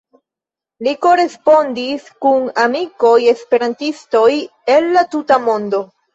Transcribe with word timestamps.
Li 0.85 0.93
korespondis 1.05 2.07
kun 2.25 2.47
amikoj-esperantistoj 2.65 4.27
el 4.79 4.91
la 4.99 5.07
tuta 5.15 5.41
mondo. 5.47 5.85